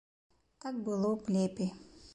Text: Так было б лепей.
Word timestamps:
Так 0.63 0.81
было 0.89 1.13
б 1.15 1.21
лепей. 1.37 1.71